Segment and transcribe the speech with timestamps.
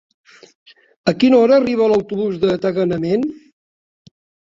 [1.11, 3.33] A quina hora arriba l'autobús de Tagamanent?